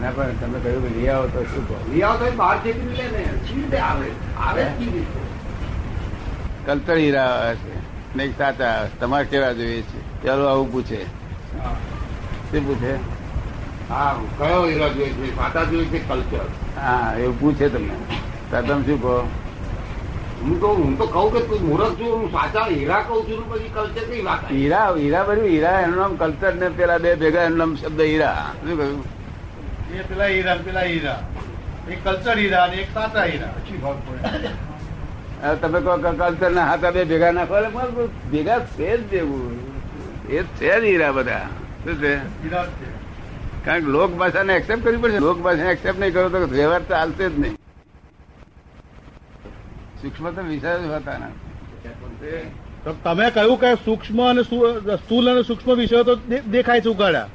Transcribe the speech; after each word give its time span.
ના 0.00 0.12
પણ 0.16 0.36
તમે 0.40 0.58
કહ્યું 0.64 0.82
કે 0.84 0.90
લઈ 0.96 1.08
આવો 1.08 1.26
તો 1.34 1.40
શું 1.52 1.64
કહો? 1.68 1.76
રિયાવ 1.92 2.18
તો 2.20 2.30
બહાર 2.40 2.56
જતી 2.64 2.96
લે 2.98 3.06
ને. 3.14 3.22
આવે? 3.80 4.08
આવે 4.40 4.62
જ 4.78 5.04
કલ્ચર 6.66 6.96
હીરા 6.96 7.26
આવે 7.34 7.56
છે 7.62 7.74
નહીં 8.14 8.34
સાચા 8.38 8.74
તમારે 9.00 9.26
કેવા 9.26 9.52
જોઈએ 9.54 9.82
છે? 9.90 9.98
ચાલો 10.24 10.48
આવું 10.48 10.70
પૂછે. 10.72 11.00
શું 12.50 12.64
પૂછે? 12.64 12.94
હા 13.90 14.08
કયો 14.38 14.64
હીરા 14.64 14.90
જોઈએ 14.96 15.12
છે? 15.18 15.30
પાટા 15.36 15.64
જોઈએ 15.66 15.90
છે 15.92 16.00
કલ્ચર? 16.08 16.48
હા 16.78 17.14
એવું 17.18 17.36
પૂછે 17.36 17.70
તમને. 17.70 17.94
તમે 18.50 18.82
શું 18.86 19.00
કહો? 19.00 19.14
હું 20.42 20.58
તો 20.60 20.68
હું 20.74 20.96
તો 20.96 21.06
કહું 21.14 21.32
કે 21.32 21.40
તું 21.48 21.64
મૂર્ખ 21.68 21.96
છું 21.98 22.12
હું 22.12 22.28
સાચા 22.34 22.66
હીરા 22.68 23.04
કહું 23.08 23.24
છું 23.28 23.40
પછી 23.48 23.72
કલ્ચર 23.74 24.04
કઈ 24.10 24.24
વાત 24.26 24.50
હીરા 24.50 24.84
હીરા 24.96 25.24
ભર્યું 25.24 25.50
હીરા 25.50 25.78
એનું 25.86 25.98
નામ 25.98 26.18
કલ્ચર 26.18 26.52
ને 26.60 26.70
પેલા 26.78 26.98
બે 27.06 27.16
ભેગા 27.24 27.44
એનું 27.48 27.58
નામ 27.58 27.72
શબ્દ 27.80 28.00
હીરા. 28.12 28.36
શું 28.60 28.76
કહ્યું? 28.78 29.00
એ 29.98 30.02
પેલા 30.08 30.30
હીરા 30.34 30.58
પેલા 30.66 30.86
હીરા. 30.90 31.20
એક 31.92 31.98
કલ્ચર 32.04 32.36
હીરા 32.42 32.64
અને 32.66 32.76
એક 32.82 32.90
સાચા 32.96 33.24
હીરા. 33.30 33.52
પછી 33.56 33.78
ભાગ 33.84 33.98
પડે. 34.06 34.50
તમે 35.62 35.78
કહો 35.86 35.92
કલ્ચર 36.04 36.50
ના 36.58 36.66
હાથા 36.70 36.92
બે 36.96 37.02
ભેગા 37.12 37.32
નાખો 37.38 37.56
ભેગા 38.32 38.60
છે 38.76 38.90
જ 38.98 39.00
જેવું 39.10 39.44
એ 40.28 40.42
છે 40.58 40.72
જ 40.80 40.84
હીરા 40.88 41.12
બધા. 41.18 41.46
શું 41.84 41.96
છે? 42.02 42.12
કારણ 43.64 43.82
કે 43.84 43.90
લોક 43.96 44.10
ભાષાને 44.20 44.52
એક્સેપ્ટ 44.58 44.82
કરવી 44.84 45.02
પડશે. 45.06 45.18
લોક 45.26 45.38
ભાષાને 45.46 45.72
એક્સેપ્ટ 45.76 45.98
નહીં 46.00 46.12
કરો 46.14 46.28
તો 46.34 46.38
વ્યવહાર 46.58 46.82
ચાલશે 46.92 47.24
જ 47.24 47.32
નહીં. 47.42 47.56
સૂક્ષ્મ 50.02 50.24
તો 50.36 50.42
વિષય 50.52 50.70
જ 50.80 50.82
હતા 51.00 51.18
તો 52.84 52.90
તમે 53.04 53.26
કહ્યું 53.36 53.58
કે 53.62 53.70
સૂક્ષ્મ 53.84 54.18
અને 54.26 54.42
સ્થૂલ 54.44 55.26
અને 55.32 55.42
સૂક્ષ્મ 55.48 55.70
વિષયો 55.80 56.04
તો 56.08 56.14
દેખાય 56.54 56.82
છે 56.84 56.90
ઉગાડ્યા 56.94 57.28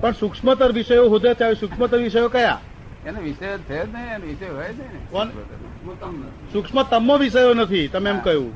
પણ 0.00 0.12
સૂક્ષ્મતર 0.12 0.72
વિષયો 0.72 1.08
હોતે 1.08 1.34
ત્યારે 1.34 1.54
સૂક્ષ્મતર 1.54 1.98
વિષયો 1.98 2.28
કયા? 2.28 2.60
એનો 3.06 3.20
વિષય 3.20 3.46
છે 3.46 3.86
જ 3.86 3.94
નહીં 3.94 4.14
એનો 4.14 4.26
વિષય 4.26 4.46
હોય 4.46 4.72
જ 4.72 4.78
નહીં. 4.78 6.52
સૂક્ષ્મતમો 6.52 7.16
વિષયો 7.16 7.54
નથી 7.54 7.88
તમે 7.88 8.10
એમ 8.10 8.18
કહ્યું. 8.18 8.52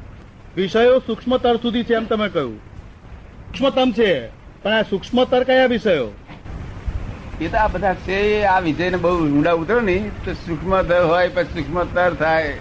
વિષયો 0.57 0.99
સૂક્ષ્મતર 0.99 1.57
સુધી 1.57 1.85
છે 1.85 1.95
એમ 1.95 2.05
તમે 2.05 2.29
કહ્યું. 2.29 2.59
સૂક્ષ્મતમ 2.59 3.93
છે 3.93 4.29
પણ 4.63 4.73
આ 4.73 4.83
સૂક્ષ્મતર 4.83 5.45
કયા 5.45 5.67
વિષયો? 5.67 6.15
એ 7.41 7.49
તો 7.49 7.57
આ 7.57 7.69
બધા 7.69 7.95
છે 7.95 8.43
આ 8.43 8.61
વિષયને 8.61 8.97
બહુ 8.97 9.19
ઊંડા 9.19 9.53
ઉતરો 9.53 9.81
ને 9.81 10.11
તો 10.25 10.33
સૂક્ષ્મતર 10.33 11.05
હોય 11.05 11.29
પછી 11.29 11.45
સૂક્ષ્મતર 11.45 12.15
થાય. 12.15 12.53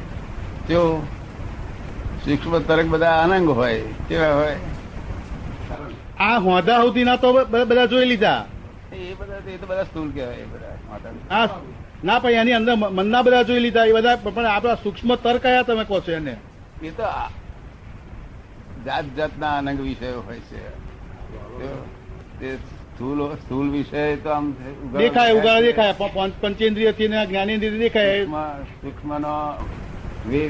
જો 0.69 1.05
સૂક્ષ્મ 2.25 2.59
તરક 2.59 2.85
બધા 2.85 3.21
અનંગ 3.21 3.49
હોય 3.49 3.81
કેવા 4.09 4.35
હોય? 4.35 4.55
આ 6.19 6.38
હોદા 6.38 6.77
સુધીના 6.77 7.16
તો 7.16 7.33
બ- 7.33 7.63
બધા 7.63 7.85
જોઈ 7.85 8.05
લીધા. 8.05 8.45
એ 8.92 9.16
બધા 9.20 9.39
એ 9.47 9.58
તો 9.58 9.66
બધા 9.67 9.84
સ્થૂલ 9.84 10.09
કહેવાય 10.11 10.38
એ 10.38 10.47
બધા 10.53 11.47
ના 12.03 12.20
પણ 12.20 12.31
એની 12.42 12.53
અંદર 12.53 12.75
મનના 12.75 13.23
બધા 13.23 13.44
જોઈ 13.44 13.59
લીધા 13.59 13.86
એ 13.86 13.94
બધા 13.94 14.16
પણ 14.16 14.45
આપણા 14.45 14.75
સૂક્ષ્મતર 14.75 15.38
કયા 15.38 15.64
તમે 15.64 15.86
કહો 15.86 16.02
છો 16.02 16.11
એને? 16.11 16.36
એ 16.84 16.92
તો 16.92 17.03
જાત 18.86 19.06
જાતના 19.17 19.58
અનંગ 19.58 19.81
વિષયો 19.81 20.22
હોય 20.22 20.39
છે. 20.39 20.62
તે 22.39 22.47
સ્થૂલ 22.58 23.19
સ્થૂલ 23.36 23.69
વિષય 23.69 24.16
તો 24.23 24.30
આમ 24.30 24.45
દેખાય 24.97 25.34
ઉગાડા 25.34 25.62
દેખાય. 25.62 25.94
પંચેન્દ્રિયથી 26.42 27.08
જ્ઞાનેન્દ્રિય 27.08 27.80
દેખાય. 27.80 28.25
સૂક્ષ્મ 28.81 29.12
નો 29.17 29.36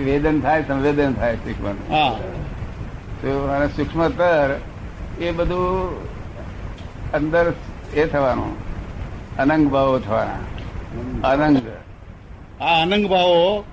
વેદન 0.06 0.42
થાય 0.42 0.64
સંવેદન 0.64 1.14
થાય 1.14 1.36
સૂક્ષ્મ 1.36 1.66
હા. 1.92 2.16
તો 3.22 3.30
અને 3.56 3.67
સૂક્ષ્મતર 3.75 4.50
એ 5.19 5.31
બધું 5.31 6.08
અંદર 7.14 7.45
એ 7.94 8.06
થવાનું. 8.06 8.56
અનંગ 9.38 9.70
ભાવો 9.70 10.00
થવાના. 10.00 11.30
અનંગ. 11.30 11.61
આ 12.61 12.81
અનંગ 12.81 13.09
ભાવો. 13.09 13.66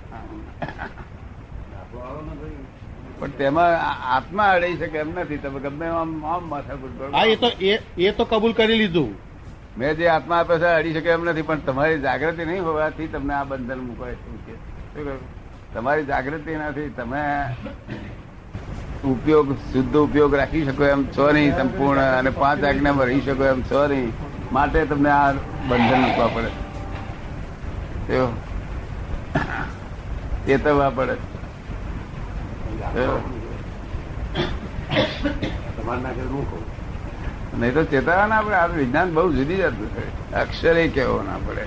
પણ 3.19 3.29
તેમાં 3.29 3.81
આત્મા 4.15 4.43
અડી 4.47 4.77
શકે 4.77 4.97
એમ 4.97 5.19
નથી 5.19 5.37
તમે 5.37 5.59
ગમે 5.59 5.87
આમ 5.87 6.25
આમ 6.25 6.49
માથાકૂટ 6.49 6.99
કરો 6.99 7.11
હા 7.11 7.23
એ 7.23 7.35
તો 7.35 7.51
એ- 7.97 8.11
તો 8.11 8.25
કબૂલ 8.25 8.53
કરી 8.53 8.75
લીધું. 8.75 9.29
મેં 9.77 9.95
જે 9.95 10.07
આત્મા 10.07 10.37
આપ્યો 10.37 10.59
છે 10.59 10.65
અડી 10.65 10.93
શકે 10.93 11.09
એમ 11.09 11.23
નથી 11.23 11.41
પણ 11.41 11.59
તમારી 11.59 11.99
જાગૃતિ 11.99 12.45
નહીં 12.45 12.63
હોવાથી 12.63 13.07
તમને 13.07 13.33
આ 13.33 13.43
બંધન 13.43 13.79
મૂકવાય 13.79 14.13
શું 14.13 14.45
કે 14.47 15.25
તમારી 15.73 16.05
જાગૃતિ 16.05 16.55
નથી 16.55 16.89
તમે 16.89 17.19
ઉપયોગ 19.03 19.47
શુદ્ધ 19.73 19.95
ઉપયોગ 19.97 20.33
રાખી 20.39 20.65
શકો 20.65 20.83
એમ 20.85 21.01
છો 21.17 21.25
નહીં 21.31 21.51
સંપૂર્ણ 21.57 22.01
અને 22.19 22.31
પાંચ 22.41 22.63
આજ્ઞામાં 22.69 23.07
રહી 23.09 23.21
શકો 23.27 23.43
એમ 23.51 23.61
છો 23.71 23.81
નહીં. 23.87 24.11
માટે 24.51 24.79
તમને 24.85 25.11
આ 25.11 25.33
બંધન 25.69 25.99
મૂકવા 26.05 26.29
પડે. 26.35 26.51
ચેતવવા 30.47 30.89
પડે. 30.97 31.15
નહીં 37.59 37.73
તો 37.73 37.83
ચેતવવા 37.83 38.27
ના 38.27 38.41
પડે 38.41 38.55
આ 38.55 38.67
વિજ્ઞાન 38.75 39.09
બહુ 39.13 39.27
જુદી 39.37 39.61
જતું 39.61 39.89
છે. 39.95 40.03
અક્ષરે 40.41 40.83
કેવો 40.97 41.21
ના 41.29 41.39
પડે. 41.47 41.63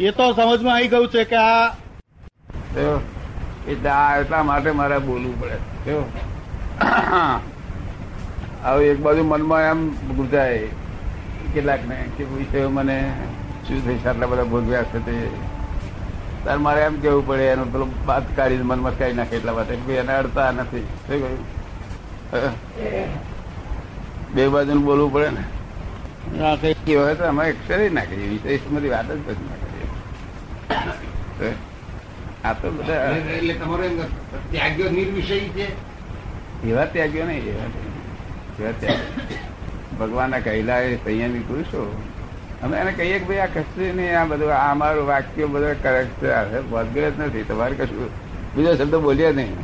એ 0.00 0.10
તો 0.18 0.24
સમજમાં 0.32 0.74
આવી 0.74 0.88
ગયું 0.88 1.08
છે 1.14 1.24
કે 1.24 1.36
આ 1.36 1.66
એટલે 3.68 3.90
આ 3.90 4.12
એટલા 4.20 4.42
માટે 4.50 4.70
મારે 4.82 4.98
બોલવું 4.98 5.34
પડે. 5.40 5.58
જો 5.86 5.96
હવે 8.64 8.84
એક 8.90 8.98
બાજુ 9.00 9.22
મનમાં 9.24 9.62
એમ 9.70 9.80
ગુજાય 10.16 10.68
કેટલાક 11.54 11.82
ને 11.88 11.96
કે 12.16 12.22
વિષયો 12.24 12.70
મને 12.70 12.96
શું 13.68 13.80
થઈ 13.84 13.98
આટલા 14.06 14.26
બધા 14.26 14.44
ભોગવ્યા 14.44 14.82
છે 14.82 14.98
તે. 15.06 15.14
તાર 16.44 16.58
મારે 16.58 16.80
એમ 16.80 16.96
કેવું 17.00 17.26
પડે, 17.26 17.46
એનો 17.52 17.64
પેલો 17.64 17.86
બાદ 18.06 18.24
કાઢીને 18.36 18.62
મનમાં 18.62 18.98
કાઢી 18.98 19.18
નાખે 19.20 19.36
એટલા 19.36 19.52
માટે 19.52 19.74
એને 19.74 20.12
અડતા 20.12 20.50
નથી. 20.50 20.86
શું 21.06 21.18
કહ્યું? 21.22 21.42
બે 24.34 24.48
બાજુ 24.48 24.80
બોલવું 24.80 25.12
પડે 25.12 25.30
ને. 25.30 25.44
આ 26.44 26.56
કઈ 26.56 26.96
હોય 26.96 27.14
તો 27.14 27.24
અમે 27.24 27.42
એક્સરે 27.48 27.88
ના 27.88 28.04
કરીએ 28.04 28.28
વિષય 28.32 28.70
બધી 28.70 28.88
વાત 28.88 29.08
જ 29.12 29.20
પછી 29.26 29.46
ના 29.50 29.58
કરીએ. 29.62 29.86
આ 32.44 32.52
તો 32.52 32.66
બધા 32.70 33.06
એટલે 33.36 33.54
તમારો 33.54 33.84
એમ 33.84 33.96
નિર્વિષય 34.94 35.38
છે? 35.38 35.66
એવા 36.68 36.86
ત્યાગ્યો 36.92 37.26
નહીં 37.26 37.44
એવા 37.52 38.72
ત્યાગ. 38.80 39.00
ભગવાનના 39.98 40.38
કહેલા 40.38 40.78
એ 40.78 40.98
સંયમી 41.04 41.44
પુરુષો 41.48 41.80
અમે 42.62 42.76
એને 42.78 42.92
કહીએ 42.92 43.18
કે 43.18 43.24
ભાઈ 43.28 43.40
આ 43.44 43.46
કશું 43.46 43.96
નહીં 43.96 44.18
આ 44.20 44.24
બધું 44.30 44.52
આ 44.54 44.70
અમારું 44.72 45.06
વાક્ય 45.06 45.46
બધું 45.46 45.82
કરેક્ટ 45.82 46.20
છે. 46.20 46.32
આ 46.32 46.44
જ 46.44 47.14
નથી. 47.18 47.44
તમારે 47.48 47.74
કશું 47.74 48.10
બીજો 48.54 48.74
શબ્દ 48.74 48.94
બોલ્યા 49.06 49.32
નહીં. 49.32 49.56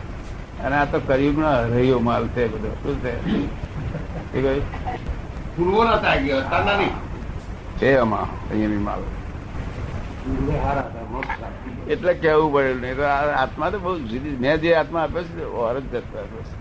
અને 0.65 0.77
આ 0.77 0.85
તો 0.85 1.01
કરિયુગનો 1.01 1.49
હરૈયો 1.49 2.01
માલ 2.01 2.29
છે 2.29 2.49
બધો. 2.49 2.71
શું 2.83 2.97
છે? 3.03 3.13
એ 4.35 4.43
કહ્યું? 4.43 4.65
પૂર્વના 5.57 5.97
ત્યાગ્યો 5.97 6.39
અત્યારના 6.39 6.77
નહીં. 6.77 6.95
છે 7.79 7.97
આમાં 7.99 8.27
સંયમી 8.49 8.83
માલ. 8.89 9.03
એટલે 11.89 12.15
કેવું 12.15 12.53
પડેલું 12.53 12.81
નહીં. 12.81 12.97
તો 12.97 13.03
આ 13.03 13.43
આત્મા 13.43 13.71
તો 13.71 13.79
બહુ 13.79 13.99
જુદી 13.99 14.37
મેં 14.41 14.61
જે 14.61 14.75
આત્મા 14.75 15.03
આપ્યો 15.03 15.25
છે 15.25 15.45
ઓર 15.45 15.81
જ 15.81 15.85
જતો 15.85 16.19
આપ્યો 16.19 16.43
છે 16.43 16.55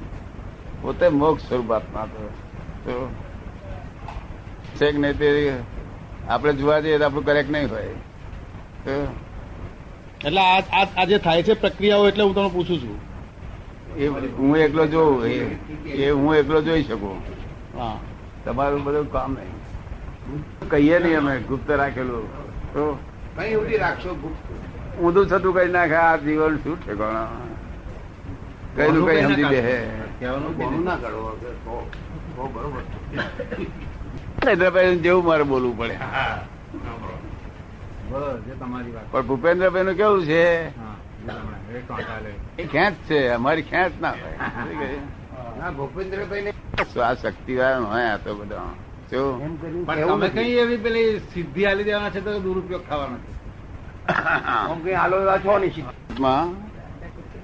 પોતે 0.85 1.07
મોક્ષ 1.07 1.47
સ્વરૂપ 1.47 1.71
આત્મા 1.71 2.05
તો 2.05 3.15
છે 4.75 4.91
કે 4.91 4.97
નહીં 4.97 5.17
તે 5.17 5.53
આપણે 6.27 6.53
જોવા 6.53 6.79
જઈએ 6.79 6.97
તો 6.97 7.05
આપણું 7.05 7.25
કરેક્ટ 7.25 7.49
નહીં 7.51 7.69
હોય. 7.69 7.87
એટલે 10.25 10.41
આ 10.97 11.05
જે 11.05 11.17
થાય 11.17 11.43
છે 11.43 11.53
પ્રક્રિયાઓ 11.53 12.07
એટલે 12.07 12.23
હું 12.23 12.35
તમને 12.35 12.49
પૂછું 12.49 12.79
છું. 12.79 12.99
એ 13.97 14.07
હું 14.07 14.57
એકલો 14.57 14.87
જોઉં 14.87 15.25
એ- 15.25 16.11
હું 16.11 16.35
એકલો 16.35 16.61
જોઈ 16.61 16.83
શકું. 16.83 17.21
હા. 17.79 17.99
તમારું 18.45 18.83
બધું 18.83 19.11
કામ 19.11 19.33
નહીં. 19.33 20.69
કહીએ 20.69 20.99
નહીં 20.99 21.17
અમે 21.17 21.39
ગુપ્ત 21.39 21.71
રાખેલું. 21.71 22.49
તો 22.73 22.99
કઈ 23.37 23.53
સુધી 23.53 23.77
રાખશો 23.77 24.15
ગુપ્ત? 24.15 24.99
ઊંધું 24.99 25.27
થતું 25.27 25.53
કઈ 25.53 25.71
નાખે 25.71 25.95
આ 25.95 26.15
જીવન 26.15 26.57
શું 26.57 26.85
ઠેકાણા? 26.85 27.27
કઈનું 28.75 29.09
કઈ 29.09 29.21
સમજી 29.21 29.43
દે 29.43 30.04
જેવું 35.03 35.23
મારે 35.25 35.43
બોલવું 35.43 35.77
પડે. 35.77 35.95
પણ 39.11 39.27
ભૂપેન્દ્રભાઈ 39.27 39.83
નું 39.83 39.95
કેવું 39.95 40.25
છે? 40.25 40.65
એ 40.65 40.67
ટોટા 41.87 42.19
લે. 42.23 42.63
એ 42.63 42.65
ખેંચ 42.67 42.95
છે 43.09 43.27
અમારી 43.29 43.61
ખેંચ 43.61 43.91
ના 44.01 45.71
ભૂપેન્દ્રભાઈ 45.71 46.53
આ 47.01 47.13
શક્તિ 47.13 47.59
આ 47.59 47.79
હોય 47.79 48.03
આ 48.03 48.17
તો 48.17 48.35
બધા? 48.35 48.73
તમે 50.07 50.29
કઈ 50.29 50.51
એવી 50.63 50.77
પેલી 50.77 51.19
સિદ્ધિ 51.33 51.65
આલી 51.65 51.83
દેવાના 51.83 52.09
છે 52.09 52.21
તો 52.21 52.39
દુરુપયોગ 52.39 52.83
ખાવાનો 52.89 53.17
છે. 53.17 53.31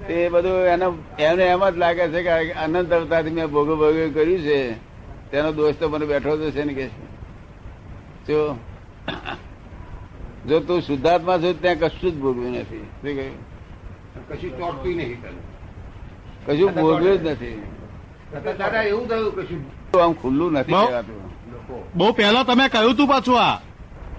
તે 0.08 0.28
બધું 0.28 0.50
એને 0.50 0.84
એને 1.22 1.44
એમ 1.44 1.70
જ 1.70 1.76
લાગે 1.76 2.08
છે 2.08 2.22
કે 2.22 2.52
અનંત 2.52 2.92
અવતારથી 2.92 3.30
મેં 3.30 3.46
ભોગો 3.46 3.76
ભોગો 3.76 4.10
કર્યું 4.14 4.38
છે. 4.38 4.72
તેનો 5.30 5.52
દોષ 5.52 5.74
તો 5.74 5.88
મને 5.88 6.06
બેઠો 6.06 6.36
તો 6.36 6.50
છે 6.50 6.64
ને 6.64 6.74
કે 6.74 6.86
જો 8.26 8.58
જો 10.48 10.60
તું 10.60 10.82
શુદ્ધાત્મા 10.82 11.38
છું 11.38 11.60
ત્યાં 11.60 11.78
કશું 11.78 12.12
જ 12.12 12.18
ભોગવ્યું 12.18 12.52
નથી. 12.52 12.78
શું 12.78 13.02
કહ્યું? 13.02 13.52
કશું 14.28 14.58
ચોટતું 14.58 14.96
નહીં 14.96 15.22
કશું 16.46 16.74
ભોગવ્યું 16.74 17.18
જ 17.18 17.26
નથી. 17.26 17.62
દાદા 18.58 18.82
એવું 18.82 19.08
થયું 19.08 19.34
કશું? 19.34 20.02
આમ 20.02 20.12
ખુલ્લું 20.12 20.52
નથી 20.52 20.72
બહુ- 20.72 20.86
કહેવાતું. 20.86 21.32
બહુ 21.94 22.12
પહેલા 22.12 22.42
તમે 22.42 22.68
કહ્યું 22.68 22.96
તું 22.96 23.08
પાછું 23.08 23.40
આ. 23.40 23.58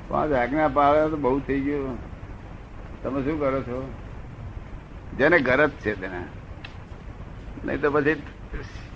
પાંચ 0.08 0.32
આજ્ઞા 0.32 0.68
પાવે 0.68 1.10
તો 1.10 1.18
બહુ 1.18 1.40
થઈ 1.40 1.60
ગયું. 1.60 1.98
તમે 3.04 3.24
શું 3.24 3.40
કરો 3.40 3.62
છો? 3.62 3.92
જેને 5.18 5.40
ગરજ 5.40 5.70
છે 5.70 6.02
તેને. 6.02 6.22
નહીં 7.66 7.82
તો 7.82 7.92
પછી 7.92 8.16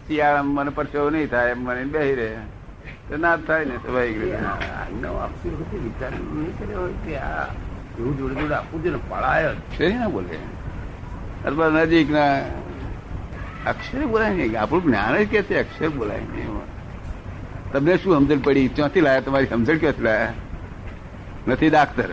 શિયાળામાં 0.08 0.56
મને 0.56 0.70
પરસેવો 0.70 1.10
નહીં 1.10 1.28
થાય 1.28 1.52
એમ 1.52 1.64
મને 1.64 1.84
બેસી 1.84 2.16
રહે. 2.16 2.36
તો 3.10 3.18
ના 3.18 3.38
થાય 3.38 3.66
ને 3.66 3.76
સ્વાભાવિક 3.78 4.22
રીતે 4.22 5.78
વિચાર 5.78 6.12
નહીં 6.12 6.60
કર્યો 6.60 6.82
હોય 6.82 6.94
કે 7.06 7.18
આ 7.18 7.44
એવું 8.00 8.18
જોડે 8.18 8.36
જોડે 8.36 8.54
આપવું 8.54 8.84
છે 8.84 8.90
ને 8.90 8.98
પળાય 9.10 9.56
જ. 9.56 9.94
ના 9.94 10.08
બોલે. 10.08 10.38
અથવા 11.46 11.70
નજીક 11.70 12.10
ના 12.12 12.40
અક્ષર 13.68 14.06
બોલાય 14.06 14.34
નહીં. 14.34 14.62
આપણું 14.62 14.84
જ્ઞાન 14.84 15.18
જ 15.18 15.28
કે 15.28 15.44
છે 15.44 15.60
અક્ષર 15.60 15.90
બોલાય 15.90 16.20
નહીં 16.20 16.62
તમને 17.74 17.98
શું 17.98 18.16
સમજણ 18.16 18.40
પડી? 18.40 18.68
ક્યાંથી 18.68 19.02
લાયા 19.02 19.20
તમારી 19.20 19.46
સમજણ? 19.46 19.78
ક્યાંથી 19.78 20.04
લાયા? 20.04 20.34
નથી 21.48 21.70
ડાક્ટર. 21.70 22.12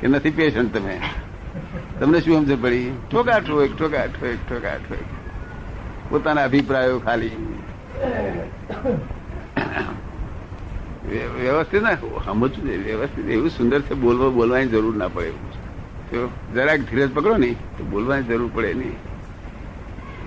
કે 0.00 0.06
નથી 0.06 0.30
પેશન્ટ 0.30 0.76
તમે? 0.76 1.00
તમને 2.00 2.20
શું 2.20 2.46
સમજ 2.46 2.52
પડી 2.62 2.92
ઠોકા 3.10 3.38
ઠોક 3.38 3.74
ઠોકા 3.78 4.06
ઠોક 4.06 4.36
ઠોકા 4.48 4.76
ઠોક. 4.84 5.08
પોતાના 6.10 6.44
અભિપ્રાયો 6.44 6.98
ખાલી. 6.98 7.32
વ્યવસ્થિત 11.42 11.82
ના? 11.82 11.94
સમજવું 12.24 12.84
વ્યવસ્થિત 12.86 13.26
એવું 13.28 13.50
સુંદર 13.50 13.80
છે 13.80 13.94
બોલવા 13.94 14.30
બોલવાની 14.30 14.66
જરૂર 14.66 14.96
ના 14.96 15.08
પડે 15.08 15.28
એવું. 15.28 15.48
જરાક 16.54 16.80
ધીરજ 16.80 17.10
પકડો 17.14 17.36
ને 17.36 17.50
તો 17.78 17.84
બોલવાની 17.84 18.22
જરૂર 18.22 18.50
પડે 18.54 18.74
નહીં. 18.74 18.98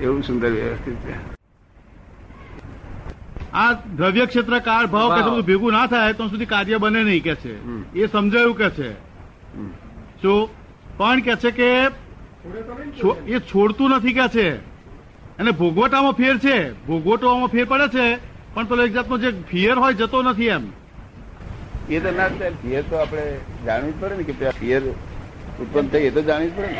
એવું 0.01 0.23
સુંદર 0.23 0.51
વ્યવસ્થિત 0.51 0.97
છે. 1.05 1.15
આ 3.53 3.73
દ્રવ્ય 3.73 4.25
ક્ષેત્ર 4.25 4.59
કાળ 4.59 4.85
ભાવ 4.87 5.15
કે 5.15 5.21
બધું 5.21 5.45
ભેગું 5.45 5.71
ના 5.71 5.87
થાય 5.87 6.13
તો 6.13 6.27
સુધી 6.27 6.45
કાર્ય 6.45 6.77
બને 6.77 7.01
નહીં 7.03 7.23
કે 7.23 7.35
છે. 7.35 7.53
એ 7.99 8.07
સમજાયું 8.07 8.55
કે 8.57 8.69
છે. 8.69 8.89
શું 10.21 10.62
પણ 10.97 11.19
કે 11.21 11.35
છે 11.35 11.51
કે 11.51 11.69
એ 13.27 13.39
છોડતું 13.51 13.89
નથી 13.89 14.13
કે 14.13 14.27
છે. 14.35 14.47
અને 15.39 15.51
ભોગવટામાં 15.51 16.13
ફેર 16.13 16.35
છે. 16.37 16.57
ભોગવટોમાં 16.87 17.47
ફેર 17.47 17.65
પડે 17.65 17.87
છે. 17.95 18.07
પણ 18.53 18.65
પેલો 18.65 18.81
એક 18.83 18.93
જાતનો 18.93 19.17
જે 19.17 19.29
ફિયર 19.51 19.75
હોય 19.83 19.93
જતો 19.93 20.21
નથી 20.21 20.49
એમ. 20.55 20.65
એ 21.89 21.99
તો 21.99 22.11
ના 22.11 22.27
થાય. 22.29 22.51
ફિયર 22.63 22.83
તો 22.89 22.95
આપણે 22.95 23.25
જાણવું 23.65 23.93
જ 23.93 23.95
પડે 24.01 24.15
ને 24.17 24.23
કે 24.23 24.33
ફિયર 24.59 24.81
ઉત્પન્ન 25.61 25.87
થઈ 25.87 26.05
એ 26.05 26.09
તો 26.09 26.21
જાણવી 26.21 26.49
જ 26.49 26.53
પડે 26.57 26.69
ને. 26.71 26.79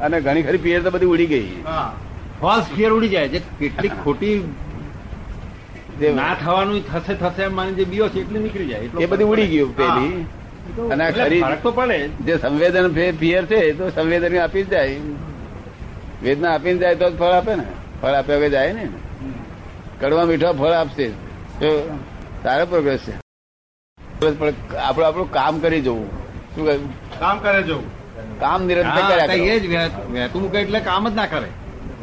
અને 0.00 0.16
ઘણી 0.20 0.42
ખરી 0.42 0.62
ફિયર 0.66 0.80
તો 0.82 0.90
બધી 0.90 1.10
ઉડી 1.14 1.26
ગઈ. 1.26 1.48
ફોલ્સ 2.40 2.64
ફિયર 2.74 2.90
ઉડી 2.92 3.08
જાય. 3.08 3.28
જે 3.28 3.38
કેટલી 3.58 3.92
ખોટી 4.04 4.36
જે 6.00 6.08
ના 6.12 6.34
થવાનું 6.44 6.78
થશે 6.92 7.14
થશે 7.14 7.42
એમ 7.42 7.52
માની 7.56 7.74
જે 7.74 7.84
બીઓ 7.92 8.06
છે 8.14 8.18
એટલી 8.20 8.42
નીકળી 8.46 8.68
જાય. 8.68 8.80
એ 9.00 9.06
બધી 9.06 9.28
ઉડી 9.32 9.46
ગયું 9.46 9.76
પેલી. 9.76 10.24
અને 10.90 11.12
ખરી 11.12 11.42
જે 12.24 12.38
સંવેદન 12.38 13.12
ફિયર 13.12 13.46
છે 13.46 13.72
તો 13.72 13.90
સંવેદન 13.90 14.38
આપી 14.38 14.62
જ 14.62 14.68
જાય. 14.68 14.96
વેદના 16.22 16.54
આપીને 16.54 16.78
જાય 16.78 16.94
તો 16.94 17.10
જ 17.10 17.16
ફળ 17.18 17.26
આપે 17.26 17.54
ને. 17.54 17.64
ફળ 18.02 18.08
આપ્યા 18.08 18.36
વગર 18.36 18.48
જાય 18.48 18.72
ને. 18.72 18.88
કડવા 20.00 20.24
મીઠા 20.24 20.52
ફળ 20.52 20.72
આપશે. 20.72 21.08
તો 21.60 21.98
સારો 22.42 22.66
પ્રોગ્રેસ 22.66 23.00
છે. 23.00 23.12
પણ 24.20 24.52
આપણું 24.76 25.06
આપણું 25.06 25.30
કામ 25.30 25.58
કરી 25.58 25.80
જવું. 25.80 26.10
શું 26.54 26.66
કહ્યું? 26.66 27.18
કામ 27.20 27.38
કરે 27.38 27.62
જવું. 27.62 28.02
કામ 28.40 28.66
નિરંતર 28.66 29.12
કર્યા 29.12 29.26
કઈ 29.26 29.40
એ 29.40 29.60
જ 29.60 29.66
વહે- 29.66 30.12
વહેતું 30.12 30.42
મૂકે 30.42 30.58
એટલે 30.58 30.80
કામ 30.80 31.08
જ 31.08 31.14
ના 31.14 31.26
કરે. 31.26 31.46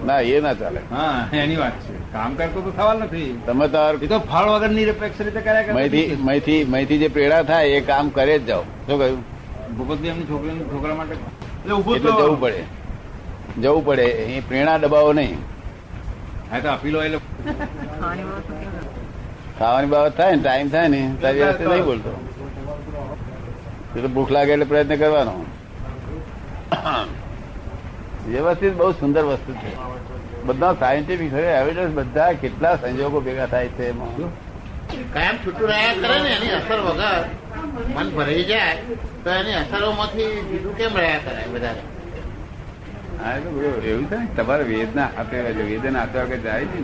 ના 0.06 0.20
એ 0.20 0.42
ના 0.42 0.54
ચાલે. 0.54 0.82
હા 0.90 1.30
એની 1.34 1.56
વાત 1.56 1.72
છે. 1.72 1.99
કામ 2.14 2.36
કરતો 2.38 2.60
તો 2.68 2.72
સવાલ 2.78 2.98
નથી. 3.06 3.32
તમે 3.48 3.66
તો 3.74 3.82
એ 4.06 4.08
તો 4.14 4.18
ફળ 4.32 4.48
વગર 4.54 4.72
નિરપેક્ષ 4.78 5.20
રીતે 5.26 5.42
કર્યા 5.48 5.66
કરે 5.66 5.74
મહીથી 5.80 6.18
મહીથી 6.30 6.62
મહીથી 6.74 7.00
જે 7.04 7.10
પ્રેરણા 7.18 7.44
થાય 7.52 7.76
એ 7.80 7.82
કામ 7.90 8.06
કરે 8.18 8.36
જ 8.40 8.42
જાઓ. 8.50 8.64
શું 8.88 8.98
કહ્યું? 9.02 9.22
ભૂપતભાઈ 9.78 10.12
એમની 10.14 10.28
છોકરી 10.32 10.56
છોકરા 10.72 10.98
માટે 11.00 11.14
એટલે 11.16 11.74
ઉભું 11.80 11.94
એટલે 11.98 12.12
જવું 12.22 12.40
પડે. 12.44 12.62
જવું 13.64 13.84
પડે. 13.90 14.08
એ 14.38 14.42
પ્રેરણા 14.50 14.78
દબાવો 14.86 15.12
નહીં. 15.20 15.40
હા 16.52 16.60
તો 16.66 16.70
અપીલો 16.74 17.00
એટલે 17.06 17.20
ખાવાની 19.60 19.92
બાબત 19.94 20.18
થાય 20.18 20.36
ને 20.36 20.42
ટાઈમ 20.44 20.68
થાય 20.76 20.88
ને 20.96 21.02
તારી 21.22 21.42
વ્યવસ્થિત 21.44 21.68
નહીં 21.74 21.86
બોલતો. 21.92 22.12
એ 23.96 23.98
તો 24.02 24.10
ભૂખ 24.18 24.32
લાગે 24.38 24.52
એટલે 24.56 24.68
પ્રયત્ન 24.74 24.96
કરવાનો. 25.04 25.34
વ્યવસ્થિત 28.28 28.74
બહુ 28.82 28.92
સુંદર 29.02 29.24
વસ્તુ 29.30 29.52
છે. 29.62 29.72
બધા 30.50 30.76
સાયન્ટિફિક 30.76 31.34
એવિડન્સ 31.54 31.94
બધા 31.96 32.30
કેટલા 32.42 32.76
સંજોગો 32.80 33.20
ભેગા 33.22 33.48
થાય 33.48 33.70
છે 33.78 33.90
એમાં. 33.90 34.32
કાયમ 35.14 35.36
છૂટું 35.44 35.68
રહ્યા 35.68 35.96
કરે 35.98 36.16
ને 36.20 36.30
એની 36.36 36.54
અસર 36.54 36.80
વગર 36.82 37.24
મન 37.96 38.08
ભરાઈ 38.12 38.46
જાય 38.46 38.74
તો 39.24 39.30
એની 39.34 39.58
અસરોમાંથી 39.58 40.30
જુદું 40.52 40.76
કેમ 40.78 40.94
રહ્યા 40.98 41.24
કરે 41.26 41.44
વધારે 41.52 41.82
હા 43.20 43.34
એ 43.34 43.42
તો 43.42 43.50
બધું 43.52 43.84
એવું 43.88 44.06
થાય 44.08 44.24
ને 44.24 44.32
તમારે 44.38 44.64
વેદના 44.70 45.10
હાથે 45.16 45.38
વેદના 45.60 46.00
હાથે 46.00 46.20
વગર 46.22 46.40
જાય 46.44 46.66
ને. 46.68 46.80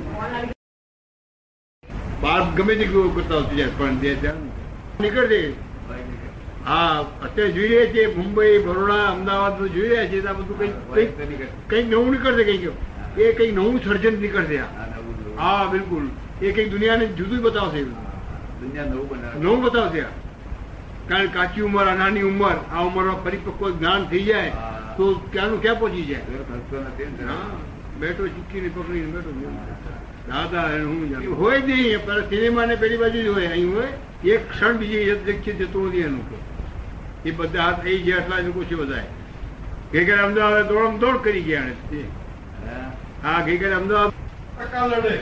બાપ 2.22 2.46
ગમે 2.56 2.74
તે 2.76 2.86
કરતા 2.88 3.38
હોતી 3.38 3.58
જાય 3.58 3.72
પણ 3.78 3.96
જે 4.02 4.32
નીકળે 5.00 5.40
હા 6.66 6.94
અત્યારે 7.24 7.52
જોઈ 7.54 7.70
રહ્યા 7.70 7.92
છીએ 7.92 8.08
મુંબઈ 8.16 8.54
બરોડા 8.64 9.04
અમદાવાદ 9.10 9.58
જોઈ 9.70 9.90
રહ્યા 9.90 10.10
છીએ 10.10 10.24
આ 10.28 10.36
બધું 10.36 10.58
કઈ 10.92 11.08
કંઈક 11.68 11.88
નવું 11.90 12.12
નીકળશે 12.12 12.44
કંઈક 12.46 12.64
એ 13.18 13.34
કઈ 13.34 13.52
નવું 13.52 13.80
સર્જન 13.84 14.22
નીકળશે 14.22 14.58
હા 15.38 15.66
બિલકુલ. 15.72 16.06
એ 16.42 16.52
કઈ 16.52 16.70
દુનિયાને 16.70 17.06
જુદું 17.06 17.42
બતાવશે. 17.42 17.84
દુનિયા 18.62 18.86
નવું 18.86 19.10
બનાવે. 19.10 19.40
નવું 19.40 19.62
બતાવશે 19.62 20.06
કારણ 21.10 21.28
કાચી 21.28 21.62
ઉંમર 21.62 21.86
નાની 21.96 22.22
ઉંમર 22.22 22.56
આ 22.74 22.82
ઉંમરમાં 22.82 23.24
પરિપક્વ 23.24 23.70
જ્ઞાન 23.70 24.06
થઈ 24.06 24.24
જાય 24.24 24.52
તો 24.98 25.14
ક્યાંનું 25.32 25.62
ક્યાં 25.62 25.80
પહોંચી 25.80 26.02
જાય? 26.02 26.22
બેઠો 28.00 28.28
ચીકીને 28.28 28.70
પકડીને 28.70 29.06
બેઠો 29.06 29.32
દાદા 30.30 30.68
હું. 30.70 31.38
હોય 31.38 31.62
જ 31.62 31.70
નહીં 31.70 32.06
પણ 32.06 32.22
સિનેમા 32.30 32.66
ને 32.66 32.76
પેલી 32.76 32.98
બાજુ 32.98 33.24
જ 33.24 33.28
હોય 33.28 33.48
અહીં 33.48 33.74
હોય. 33.76 33.88
એક 34.34 34.50
ક્ષણ 34.52 34.78
બીજી 34.78 35.06
જગ્યાએ 35.06 35.54
જતો 35.60 35.80
નથી 35.88 36.00
એનું. 36.00 36.26
એ 37.26 37.32
બધા 37.32 37.62
હાથ 37.62 37.84
થઈ 37.84 37.98
ગયા 37.98 38.18
એટલા 38.18 38.40
લોકો 38.40 38.64
છે 38.64 38.76
બધા 38.76 39.04
ગઈકાલે 39.92 40.22
અમદાવાદ 40.22 40.68
દોડમ 40.68 40.98
દોડ 40.98 41.18
કરી 41.24 41.42
ગયા. 41.42 41.64
હા 43.26 43.42
ગઈકાલે 43.46 43.76
અમદાવાદ 43.76 44.14
ટકા 44.58 44.86
લડે. 44.88 45.14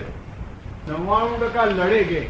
નવ્વાણું 0.87 1.37
ટકા 1.41 1.65
લડે 1.65 1.99
કે? 2.11 2.21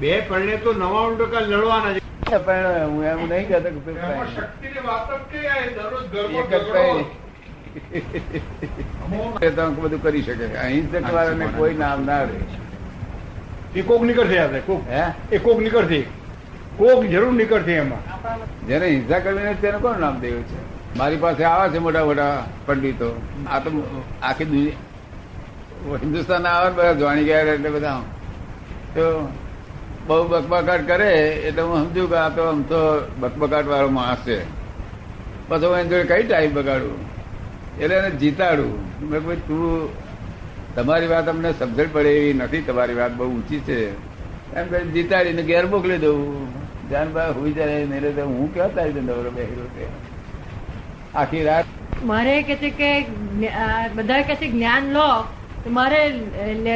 બે 0.00 0.10
પરણે 0.28 0.56
તો 0.64 0.70
નવ્વાણું 0.72 1.16
ટકા 1.20 1.42
લડવાના 1.44 1.92
છે. 1.94 2.38
પણ 2.46 2.90
હું 2.90 3.04
એમ 3.12 3.20
નહીં 3.30 3.46
કહેતો 3.48 3.68
કે 3.74 3.80
શક્તિની 4.32 4.82
વાત 4.88 5.08
કઈ 5.30 5.68
દરરોજ 5.76 6.06
ગરબો 6.12 6.40
બધું 9.84 10.02
કરી 10.02 10.22
શકે. 10.22 10.46
અહિંસક 10.64 11.06
વાળાને 11.14 11.46
કોઈ 11.56 11.76
નામ 11.84 12.04
ના 12.10 12.22
રહે 12.24 12.38
એ 13.74 13.82
કોક 13.92 14.02
નીકળશે 14.02 14.36
આપણે 14.42 14.60
કોક. 14.68 14.82
હે? 14.90 15.04
એ 15.32 15.38
કોક 15.38 15.58
નીકળશે. 15.68 16.00
કોક 16.76 17.00
જરૂર 17.14 17.32
નીકળશે 17.40 17.74
એમાં. 17.84 18.02
જેને 18.68 18.86
હિંસા 18.90 19.20
કરીને 19.20 19.54
તેને 19.64 19.78
કોણ 19.86 19.98
નામ 20.06 20.20
દેવું 20.26 20.44
છે? 20.52 20.58
મારી 20.98 21.20
પાસે 21.24 21.42
આવે 21.54 21.66
છે 21.72 21.78
મોટા 21.88 22.04
મોટા 22.12 22.30
પંડિતો. 22.66 23.10
આ 23.50 23.60
તો 23.60 23.68
આખી 24.22 24.48
દુનિયા 24.52 24.88
હિન્દુસ્તાન 25.88 26.46
આવે 26.46 26.70
બધા 26.74 26.94
જાણી 26.94 27.24
ગયા 27.24 27.40
એટલે 27.40 27.70
બધા 27.70 28.00
તો 28.94 29.04
બહુ 30.06 30.18
બકબકાટ 30.28 30.86
કરે 30.86 31.10
એટલે 31.48 31.62
હું 31.62 31.76
સમજુ 31.84 32.06
કે 32.06 32.16
આ 32.16 32.28
તો 32.28 32.42
આમ 32.42 32.62
તો 32.62 32.80
બકબકાટ 33.20 33.66
વાળો 33.66 33.88
માણસ 33.88 34.18
છે. 34.26 34.38
પછી 35.48 35.66
હું 35.66 35.76
એની 35.76 35.88
જોડે 35.88 36.04
કઈ 36.04 36.22
ટાઈમ 36.28 36.54
બગાડું? 36.54 36.96
એટલે 37.80 37.96
એને 37.96 38.10
જીતાડું. 38.10 38.72
મેં 39.10 39.20
ભાઈ, 39.20 39.36
તું 39.36 39.88
તમારી 40.74 41.06
વાત 41.06 41.28
અમને 41.28 41.52
સમજણ 41.52 41.88
પડે 41.92 42.10
એવી 42.10 42.32
નથી. 42.32 42.62
તમારી 42.62 42.94
વાત 42.94 43.12
બહુ 43.16 43.26
ઊંચી 43.26 43.60
છે. 43.60 43.80
એમ 44.54 44.66
કહે 44.66 44.80
જીતાડીને 44.96 45.42
ઘેર 45.42 45.66
મોકલી 45.66 45.98
દઉં. 45.98 46.20
જાનભાઈ 46.90 47.32
હોઈ 47.32 47.52
જાય 47.52 47.84
નહીં 47.86 48.14
તો 48.16 48.22
હું 48.24 48.54
ક્યાં 48.54 48.74
તારી 48.74 48.92
દે 48.92 49.00
નવરો 49.00 49.30
બેહી 49.30 49.88
આખી 51.14 51.44
રાત 51.44 51.64
મારે 52.04 52.42
કે 52.42 52.54
છે 52.56 52.70
કે 52.70 52.90
બધા 53.94 54.22
કે 54.22 54.34
છે 54.34 54.48
જ્ઞાન 54.48 54.84
લો. 54.92 55.08
મારે 55.68 56.12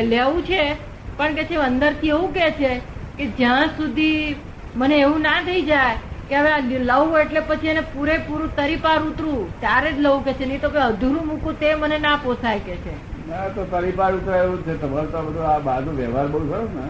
લેવું 0.05 0.43
છે. 0.45 0.77
પણ 1.17 1.35
કે 1.35 1.45
છે 1.45 1.57
અંદરથી 1.57 2.09
એવું 2.09 2.33
કે 2.33 2.51
છે 2.59 2.81
કે 3.19 3.27
જ્યાં 3.39 3.69
સુધી 3.77 4.37
મને 4.77 4.97
એવું 4.99 5.21
ના 5.21 5.41
થઈ 5.47 5.63
જાય 5.63 5.97
કે 6.29 6.37
હવે 6.37 6.53
લવું 6.85 6.87
લઉં 6.87 7.19
એટલે 7.21 7.41
પછી 7.41 7.69
એને 7.69 7.81
પૂરેપૂરું 7.93 8.55
તરી 8.57 8.77
પાર 8.77 8.99
ઉતરું 9.03 9.51
ત્યારે 9.61 9.93
જ 9.93 9.99
લઉં 9.99 10.25
કે 10.25 10.33
છે. 10.35 10.47
નહીં 10.47 10.61
તો 10.61 10.71
કે 10.71 10.79
અધૂરું 10.79 11.27
મૂકું 11.27 11.59
તે 11.59 11.75
મને 11.75 11.99
ના 11.99 12.17
પોસાય 12.17 12.59
કે 12.59 12.77
છે. 12.77 12.95
ના 13.29 13.49
તો 13.55 13.65
તરી 13.65 13.93
પાર 13.93 14.13
ઉતરે 14.15 14.37
એવું 14.39 14.59
જ 14.59 14.65
છે. 14.65 14.79
તમારે 14.79 15.07
તો 15.07 15.23
બધું 15.23 15.47
આ 15.47 15.59
બાજુ 15.59 15.91
વ્યવહાર 15.91 16.27
બહુ 16.29 16.39
ખરો 16.39 16.69
ને. 16.77 16.87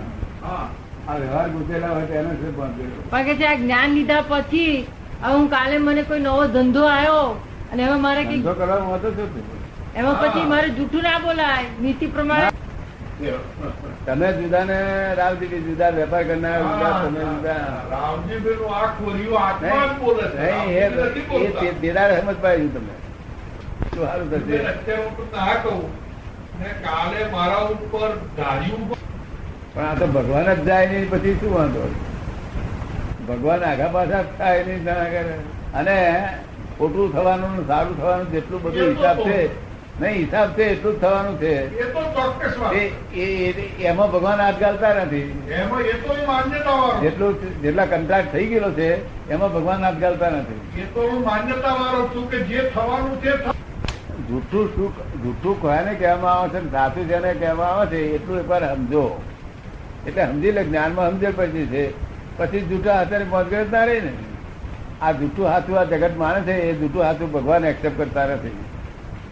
આ 1.06 1.16
વ્યવહાર 1.18 1.48
ગુજરેલા 1.50 1.88
હોય 1.88 2.06
તો 2.06 2.14
એને 2.14 2.30
શું 2.40 2.52
પણ 3.10 3.24
કે 3.24 3.34
છે 3.36 3.46
આ 3.46 3.56
જ્ઞાન 3.56 3.94
લીધા 3.94 4.22
પછી 4.22 4.86
હવે 5.22 5.34
હું 5.34 5.48
કાલે 5.48 5.78
મને 5.78 6.02
કોઈ 6.02 6.20
નવો 6.20 6.46
ધંધો 6.46 6.86
આવ્યો 6.88 7.26
અને 7.72 7.82
હવે 7.82 7.98
મારે 8.06 8.24
કઈ 8.24 8.36
ધંધો 8.38 8.54
કરવાનો 8.54 8.94
હતો 8.94 9.08
શું? 9.10 9.28
એમાં 9.96 10.20
પછી 10.20 10.44
મારે 10.44 10.68
જૂઠું 10.68 11.02
ના 11.02 11.18
બોલાય 11.18 11.64
નીતિ 11.82 12.06
પ્રમાણે. 12.06 12.50
તમે 14.06 14.32
જુદા 14.32 14.64
ને 14.64 14.78
રાવજી 15.14 15.46
જુદા 15.46 15.88
વેપાર 15.88 16.24
કરનાર 16.24 16.62
જુદા 16.62 17.02
તમે 17.04 17.20
જુદા. 17.20 17.52
રામજીભાઈ 17.90 18.54
નું 18.54 18.76
આ 18.76 18.86
ખોરિયું 18.86 19.40
આત્મા 19.40 19.86
બોલે 19.86 20.30
છે. 20.30 20.50
નહીં, 20.50 20.78
એ- 20.78 20.80
એ 20.80 21.28
બોલતા. 21.28 21.60
તે- 21.60 21.70
તેદાર 21.70 22.20
સમજ 22.20 22.36
પાડ્યું 22.42 22.74
તમે. 22.74 22.94
શું 23.94 24.06
સારું 24.06 24.30
થશે? 24.30 24.58
અત્યારે 24.58 25.02
હું 25.02 25.16
તમને 25.16 25.50
આ 25.50 25.54
કહું 25.54 25.90
ને 26.58 26.64
કાલે 26.64 27.30
મારા 27.32 27.56
ઉપર 27.56 28.08
ધાર્યું 28.36 28.88
પણ 29.74 29.82
આ 29.84 29.94
તો 29.94 30.06
ભગવાન 30.06 30.54
જ 30.54 30.64
જાય 30.64 30.86
નહીં 30.86 31.10
પછી 31.10 31.34
શું 31.34 31.54
વાંધો? 31.54 31.94
ભગવાન 33.28 33.64
આગા 33.64 33.86
પાછા 33.86 34.22
થાય 34.38 34.64
નહીં 34.64 34.88
અને 35.74 36.28
ખોટું 36.78 37.12
થવાનું 37.12 37.66
સારું 37.66 38.00
થવાનું 38.00 38.32
જેટલું 38.32 38.62
બધું 38.62 38.88
હિસાબ 38.88 39.18
છે 39.20 39.73
નહીં 40.00 40.16
હિસાબ 40.16 40.48
છે 40.56 40.64
એટલું 40.64 40.94
જ 40.94 41.00
થવાનું 41.00 41.36
છે. 41.40 41.52
એમાં 43.90 44.08
ભગવાન 44.12 44.40
હાથ 44.40 44.58
ગાલતા 44.60 44.94
નથી. 44.94 45.28
જેટલું 47.02 47.32
જેટલા 47.62 47.86
કંટ્રાક્ટ 47.92 48.32
થઈ 48.32 48.46
ગયેલો 48.46 48.70
છે 48.70 48.88
એમાં 49.30 49.52
ભગવાન 49.52 49.84
હાથ 49.84 50.00
ગાલતા 50.00 50.30
નથી. 50.30 50.82
એ 50.82 50.84
તો 50.94 51.00
હું 51.10 51.20
માન્યતા 51.28 51.74
વાળો 51.82 52.02
છું 52.16 52.24
કે 52.30 52.38
જે 52.48 52.58
થવાનું 52.74 53.14
તે 53.22 53.32
જૂઠું 54.28 54.66
સુખ 54.76 54.98
જૂઠું 55.22 55.54
કોને 55.62 55.92
કહેવામાં 55.94 56.36
આવે 56.40 56.58
છે 56.58 56.66
સાચું 56.72 57.08
જેને 57.08 57.30
કહેવામાં 57.32 57.72
આવે 57.78 57.86
છે 57.86 58.00
એટલું 58.16 58.36
એકવાર 58.40 58.62
સમજો. 58.74 59.04
એટલે 60.06 60.22
સમજી 60.26 60.52
લે 60.52 60.62
જ્ઞાનમાં 60.64 61.10
સમજણ 61.10 61.34
પછી 61.38 61.66
છે. 61.66 61.84
પછી 62.36 62.66
જૂઠા 62.68 63.00
હાથે 63.00 63.24
મોજગર 63.32 63.64
ના 63.72 63.84
રહી 63.84 64.00
ને. 64.00 64.12
આ 65.02 65.12
જૂઠું 65.12 65.46
હાથું 65.52 65.74
આ 65.78 65.88
જગત 65.90 66.14
માને 66.16 66.40
છે 66.46 66.54
એ 66.68 66.70
જૂઠું 66.84 67.02
હાથું 67.04 67.28
ભગવાન 67.32 67.64
એક્સેપ્ટ 67.64 67.98
કરતા 67.98 68.26
નથી. 68.26 68.56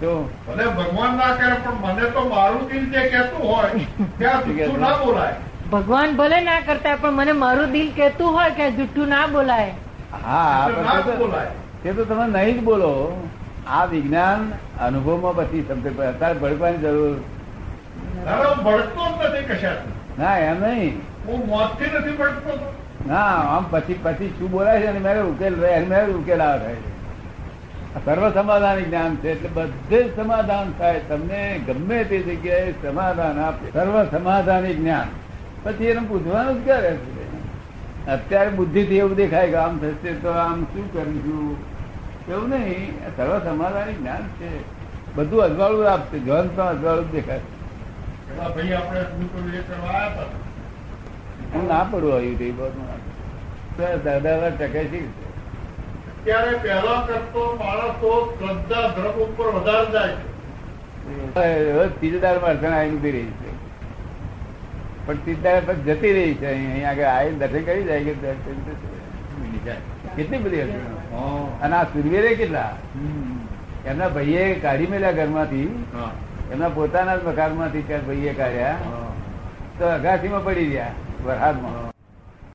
તો 0.03 0.13
ભલે 0.47 0.65
ભગવાન 0.65 1.17
ના 1.17 1.31
કરે 1.37 1.55
પણ 1.65 1.75
મને 1.87 2.11
તો 2.11 2.21
મારું 2.29 2.69
દિલ 2.69 2.85
જે 2.91 3.03
કહેતું 3.09 3.43
હોય 3.47 3.71
ત્યાં 4.19 4.43
જુઠ્ઠું 4.45 4.81
ના 4.81 4.97
બોલાય. 4.97 5.35
ભગવાન 5.73 6.17
ભલે 6.17 6.41
ના 6.41 6.61
કરતા 6.61 6.97
પણ 6.97 7.13
મને 7.13 7.33
મારું 7.33 7.73
દિલ 7.73 7.93
કહેતું 7.97 8.27
હોય 8.27 8.51
કે 8.51 8.71
જુઠ્ઠું 8.71 9.09
ના 9.09 9.27
બોલાય. 9.27 9.73
હા 10.23 10.69
તો 10.69 10.75
તે 10.75 11.03
તો- 11.03 11.19
બોલાય. 11.19 11.51
તે 11.83 11.93
તો 11.93 12.05
તમે 12.05 12.27
નહીં 12.27 12.59
જ 12.59 12.63
બોલો. 12.63 12.93
આ 13.69 13.85
વિજ્ઞાન 13.85 14.53
અનુભવમાં 14.81 15.35
પછી 15.35 15.65
સમજે 15.69 15.89
અત્યારે 15.89 16.39
ભડકવાની 16.39 16.79
જરૂર. 16.79 17.17
ભડકતો 18.65 19.03
જ 19.21 19.29
નથી 19.29 19.45
કશા 19.49 19.77
ના 20.19 20.37
એમ 20.39 20.63
નહીં. 20.63 21.01
હું 21.27 21.47
મોતથી 21.47 21.87
નથી 21.87 22.17
ભડકતો. 22.17 22.53
ના 23.07 23.19
આમ 23.25 23.65
પછી 23.71 23.95
પછી 23.95 24.33
શું 24.39 24.51
બોલાય 24.51 24.81
છે? 24.81 24.87
અને 24.87 24.99
મેરે 24.99 25.21
ઉકેલ 25.23 25.55
રહે 25.55 25.75
અને 25.75 25.87
મેરે 25.87 26.13
ઉકેલ 26.13 26.41
આવે. 26.41 26.59
થાય 26.59 26.77
આ 26.77 26.92
સર્વ 28.05 28.31
સમાધાન 28.31 28.81
જ્ઞાન 28.81 29.17
છે 29.17 29.31
એટલે 29.31 29.49
બધે 29.49 30.11
સમાધાન 30.17 30.73
થાય. 30.79 31.01
તમને 31.09 31.61
ગમે 31.67 32.05
તે 32.05 32.19
જગ્યાએ 32.19 32.73
સમાધાન 32.73 33.39
આપે. 33.39 33.71
સર્વ 33.73 34.05
સમાધાન 34.05 34.67
જ્ઞાન. 34.67 35.07
પછી 35.63 35.85
એને 35.85 36.09
પૂછવાનું 36.09 36.61
જ 36.61 36.65
ક્યારે 36.65 36.97
છે. 36.97 38.07
અત્યારે 38.07 38.51
બુદ્ધિથી 38.51 38.99
એવું 38.99 39.15
દેખાય 39.15 39.49
કે 39.49 39.57
આમ 39.57 39.79
થશે 39.79 40.13
તો 40.13 40.29
આમ 40.29 40.65
શું 40.65 40.93
કરીશું? 40.93 41.57
એવું 42.29 42.49
નહીં. 42.49 42.93
સર્વ 43.17 43.39
સમાધાન 43.39 43.93
જ્ઞાન 43.93 44.23
છે. 44.23 44.83
બધું 45.17 45.43
અજવાળું 45.43 45.91
આપશે. 45.91 46.19
જ્વન 46.19 46.49
તો 46.49 46.63
અજવાળું 46.63 47.09
જ 47.09 47.13
દેખાય 47.13 47.41
હું 51.55 51.69
ના 51.69 51.87
પડું 51.91 52.15
આવ્યું 52.15 52.39
તે 52.39 52.51
બધું 52.51 54.03
દાદા 54.03 54.49
ટકે 54.49 54.85
છે. 54.85 55.32
ત્યારે 56.25 56.53
પહેલા 56.65 56.99
કરતો 57.07 57.43
માણસ 57.61 57.95
તો 58.03 58.13
શ્રદ્ધા 58.35 58.89
ધર્મ 58.97 59.17
ઉપર 59.25 59.49
વધારે 59.57 59.89
જાય 59.95 60.15
છે. 60.19 61.47
રોજ 61.77 61.91
અડચણ 62.51 62.75
આવી 62.75 62.95
ઊભી 62.97 63.15
રહી 63.17 63.33
છે. 63.41 63.51
પણ 65.07 65.19
જતી 65.87 66.13
રહી 66.19 66.35
છે 66.43 66.49
આગળ 66.91 67.09
આવી 67.15 67.37
દર્શન 67.43 67.63
કરી 67.69 67.85
જાય 67.91 68.03
કે 68.09 68.15
દર્શન 68.23 68.59
કેટલી 70.17 70.43
બધી 70.45 70.63
અડચણો. 70.65 70.99
અને 71.63 71.75
આ 71.77 71.85
સુરવીરે 71.93 72.35
કેટલા? 72.41 72.73
એમના 73.87 74.11
ભાઈએ 74.17 74.43
કાઢી 74.67 74.91
મેલ્યા 74.93 75.19
ઘરમાંથી. 75.21 75.71
એમના 76.53 76.75
પોતાના 76.77 77.17
જ 77.17 77.19
મકાનમાંથી 77.29 77.87
ત્યાં 77.89 78.07
ભાઈએ 78.11 78.33
કાઢ્યા. 78.43 78.79
તો 79.79 79.85
અગાસીમાં 79.95 80.45
પડી 80.45 80.69
ગયા 80.75 80.93
વરસાદમાં 81.25 81.92